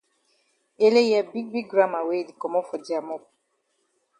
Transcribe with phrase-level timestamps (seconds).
[0.85, 3.23] Ele hear big big gramma wey e di komot for dia mop.